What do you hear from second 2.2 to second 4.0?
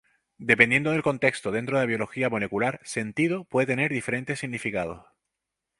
molecular, "sentido" puede tener